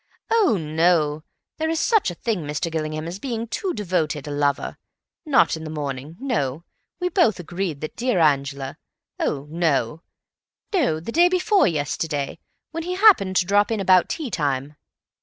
"Oh, 0.31 0.57
no! 0.59 1.21
There 1.59 1.69
is 1.69 1.79
such 1.79 2.09
a 2.09 2.15
thing, 2.15 2.39
Mr. 2.39 2.71
Gillingham, 2.71 3.07
as 3.07 3.19
being 3.19 3.45
too 3.47 3.71
devoted 3.71 4.25
a 4.25 4.31
lover. 4.31 4.79
Not 5.27 5.55
in 5.55 5.63
the 5.63 5.69
morning, 5.69 6.15
no. 6.19 6.63
We 6.99 7.07
both 7.09 7.39
agreed 7.39 7.81
that 7.81 7.95
dear 7.97 8.17
Angela—Oh, 8.17 9.45
no. 9.51 10.01
No; 10.73 10.99
the 10.99 11.11
day 11.11 11.29
before 11.29 11.67
yesterday, 11.67 12.39
when 12.71 12.81
he 12.81 12.95
happened 12.95 13.35
to 13.35 13.45
drop 13.45 13.69
in 13.69 13.79
about 13.79 14.09
tea 14.09 14.31
time." 14.31 14.75